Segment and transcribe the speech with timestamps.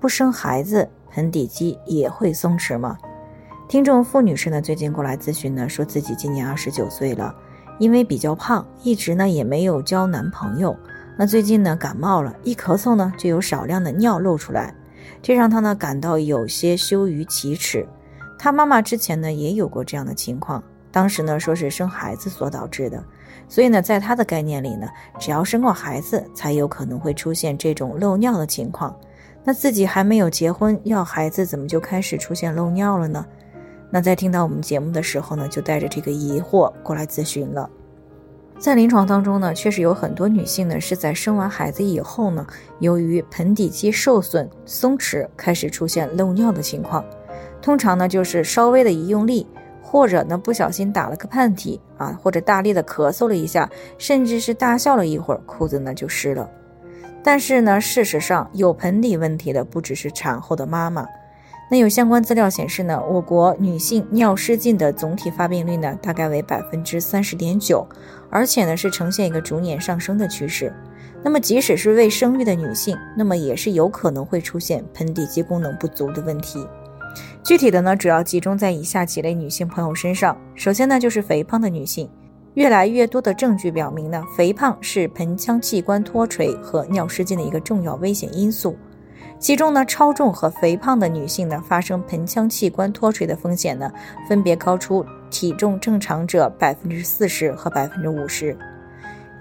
[0.00, 2.96] 不生孩子，盆底肌也会松弛吗？
[3.68, 7.34] 听众付女士呢，最近过来咨询呢，说自己今年二十九岁了，
[7.80, 10.76] 因为比较胖，一直呢也没有交男朋友。
[11.16, 14.72] 那最近呢感冒了，一咳嗽呢就有少量的尿漏出来，
[15.20, 17.84] 这让她呢感到有些羞于启齿。
[18.38, 23.02] 她妈妈之前呢也有过这样的情况，当时呢说是生孩子所导致的，
[23.48, 24.88] 所以呢在她的概念里呢，
[25.18, 28.96] 只要生过孩子才有可能会出现这种漏尿的情况。
[29.48, 33.24] 那自己还没有结婚要孩子，怎么就开始出现漏尿了呢？
[33.88, 37.70] 那在听到我们节目的时候呢，就带着这个疑惑过来咨询了。
[38.58, 42.46] 在临床当中呢，确实有很多女性呢是在生完孩子以后呢，
[42.80, 47.02] 由于盆底肌受损松弛，开始出现漏尿的情况。
[47.62, 49.46] 通常呢就是稍微的一用力，
[49.82, 56.50] 或者呢不小心打了个喷嚏啊，或者大力的咳嗽了一下，甚至是大笑了一会儿，裤子呢就湿了。
[57.28, 61.06] 但是呢，事实上有盆底问题的不只是产后的妈妈。
[61.70, 67.86] 那有相关资料显示呢，我国女性尿失禁的总体发病率呢，大概为百分之三十点九，
[68.30, 70.72] 而且呢是呈现一个逐年上升的趋势。
[71.22, 76.66] 那么即使是未生育的女性，那么也是有可能会出现盆底肌功能不足的问题。
[77.44, 80.34] 具体的呢，主要集中在以下几类女性朋友身上。
[80.54, 82.08] 首先呢，就是肥胖的女性，
[82.54, 88.76] 越来越多的证据表明呢，肥胖是盆腔器官脱垂和尿失禁的一个重要危险因素。
[89.38, 93.92] 其中呢，超重和肥胖的女性呢，发生盆腔器官脱垂的风险呢，
[94.28, 98.56] 分别高出体重正常者百分之四十和百分之五十。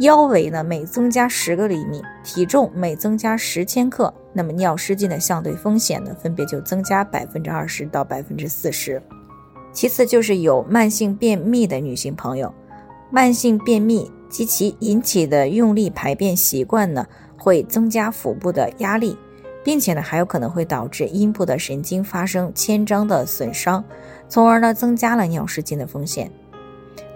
[0.00, 9.00] 腰围呢，每增加十个厘米，体重每增加十千克，那么尿失禁的相对风险呢，分别就增加百分之二十到百分之四十。
[9.72, 12.52] 其次就是有慢性便秘的女性朋友，
[13.10, 17.06] 慢性便秘及其引起的用力排便习惯呢，
[17.38, 19.16] 会增加腹部的压力。
[19.64, 23.84] 并且呢，还有可能会导致阴部的神经发生牵张的损伤，
[24.28, 26.30] 从而呢增加了尿失禁的风险。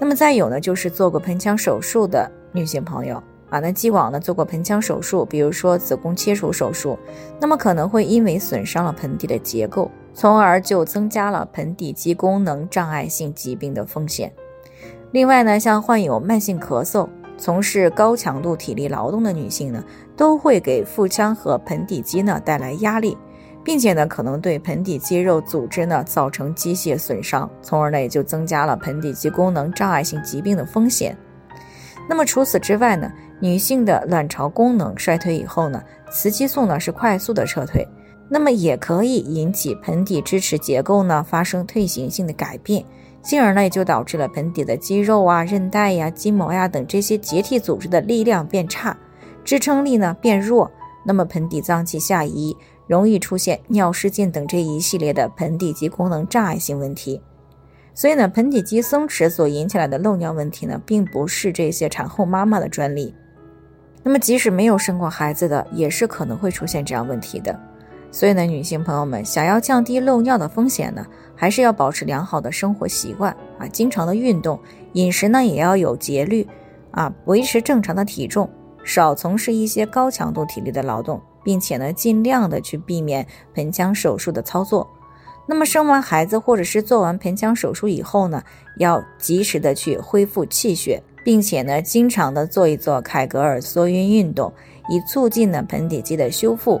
[0.00, 6.98] 那么再有呢，就是做过盆腔手术的女性朋友啊，那既往呢做过盆腔手术，比如说子宫切除手术，
[7.40, 14.32] 那么可能会因为损伤了盆底的结构，从而就增加了盆底肌功能障碍性疾病的风险。
[15.12, 17.08] 另外呢，像患有慢性咳嗽。
[17.36, 19.82] 从事高强度体力劳动的女性呢，
[20.14, 23.16] 都会给腹腔和盆底肌呢带来压力，
[23.64, 31.16] 并且呢可能对盆底肌肉组织呢造成机械损伤，从而呢也就增加了盆底肌功能障碍性疾病的风险。
[32.06, 33.10] 那么除此之外呢，
[33.40, 37.88] 女性的卵巢功能衰退以后呢，雌激素呢是快速的撤退，
[38.28, 42.84] 那么也可以引起盆底支持结构呢发生退行性的改变。
[43.22, 48.96] 进而呢，也就导致了盆底的肌肉啊、韧带呀、筋膜呀等这些结缔组织的力量变差，
[49.44, 50.70] 支撑力呢变弱，
[51.04, 57.20] 那么盆底脏器下移，容易出现尿失禁等这一系列的盆底肌功能障碍性问题。
[57.92, 63.14] 所以呢，盆底肌松弛所引起来的漏尿问题呢，并不是这些产后妈妈的专利。
[64.02, 67.60] 那么，即使没有生过孩子的，也是可能会出现这样问题的。
[68.12, 71.06] 所以呢，女性朋友们想要降低漏尿的风险呢，
[71.36, 74.58] 还是要保持良好的生活习惯啊，经常的运动，
[74.94, 76.46] 饮食呢也要有节律
[76.90, 78.50] 啊，维持正常的体重，
[78.82, 84.88] 少从事一些高强度体力的劳动，并且呢，尽量的去避免盆腔手术的操作。
[85.46, 88.42] 那么生完孩子或者是做完盆腔手术以后呢，
[88.78, 94.52] 要及时的去恢复气血，并且呢，经常的做一做凯格尔缩阴运动，
[94.88, 96.80] 以促进呢盆底肌的修复。